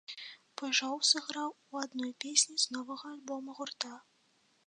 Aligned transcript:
Пыжоў 0.61 0.95
сыграў 1.09 1.51
у 1.51 1.83
адной 1.83 2.11
песні 2.25 2.55
з 2.63 2.75
новага 2.79 3.05
альбома 3.15 3.49
гурта. 3.61 3.93